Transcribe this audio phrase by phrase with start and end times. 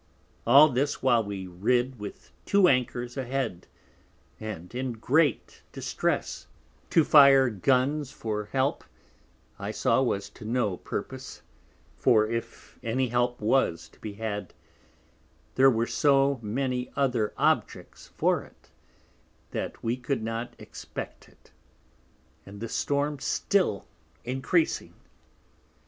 [0.47, 3.67] All this while we rid with two Anchors a head,
[4.39, 6.47] and in great Distress:
[6.89, 8.83] To fire Guns for Help,
[9.59, 11.43] I saw was to no Purpose,
[11.97, 14.55] for if any Help was to be had,
[15.53, 18.71] there were so many other Objects for it,
[19.51, 21.51] that we could not expect it,
[22.43, 23.85] and the Storm still
[24.25, 24.95] encreasing.